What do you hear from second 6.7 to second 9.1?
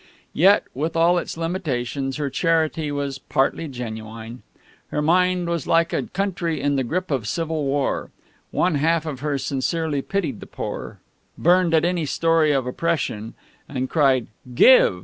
the grip of civil war. One half